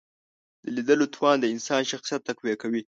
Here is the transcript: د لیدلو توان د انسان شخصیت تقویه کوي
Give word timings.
د 0.63 0.65
لیدلو 0.75 1.05
توان 1.15 1.37
د 1.39 1.45
انسان 1.53 1.81
شخصیت 1.91 2.21
تقویه 2.29 2.55
کوي 2.61 2.81